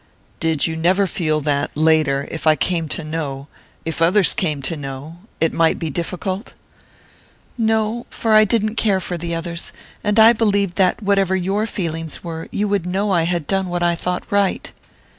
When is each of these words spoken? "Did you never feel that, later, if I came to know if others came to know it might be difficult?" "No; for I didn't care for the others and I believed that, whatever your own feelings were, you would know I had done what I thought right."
"Did 0.39 0.65
you 0.65 0.75
never 0.75 1.05
feel 1.05 1.41
that, 1.41 1.69
later, 1.77 2.27
if 2.31 2.47
I 2.47 2.55
came 2.55 2.87
to 2.89 3.03
know 3.03 3.47
if 3.85 4.01
others 4.01 4.33
came 4.33 4.59
to 4.63 4.75
know 4.75 5.19
it 5.39 5.53
might 5.53 5.77
be 5.77 5.91
difficult?" 5.91 6.55
"No; 7.55 8.07
for 8.09 8.33
I 8.33 8.43
didn't 8.43 8.77
care 8.77 8.99
for 8.99 9.15
the 9.15 9.35
others 9.35 9.71
and 10.03 10.17
I 10.19 10.33
believed 10.33 10.75
that, 10.77 11.03
whatever 11.03 11.35
your 11.35 11.61
own 11.61 11.67
feelings 11.67 12.23
were, 12.23 12.47
you 12.49 12.67
would 12.67 12.87
know 12.87 13.11
I 13.11 13.25
had 13.25 13.45
done 13.45 13.67
what 13.67 13.83
I 13.83 13.93
thought 13.93 14.23
right." 14.31 14.71